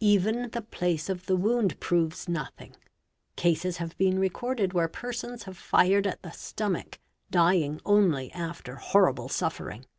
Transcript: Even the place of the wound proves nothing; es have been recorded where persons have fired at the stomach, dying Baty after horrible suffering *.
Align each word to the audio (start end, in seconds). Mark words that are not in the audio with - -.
Even 0.00 0.48
the 0.52 0.62
place 0.62 1.10
of 1.10 1.26
the 1.26 1.36
wound 1.36 1.78
proves 1.78 2.26
nothing; 2.26 2.74
es 3.44 3.76
have 3.76 3.94
been 3.98 4.18
recorded 4.18 4.72
where 4.72 4.88
persons 4.88 5.42
have 5.42 5.58
fired 5.58 6.06
at 6.06 6.22
the 6.22 6.30
stomach, 6.32 6.98
dying 7.30 7.78
Baty 7.86 8.32
after 8.32 8.76
horrible 8.76 9.28
suffering 9.28 9.84
*. 9.90 9.96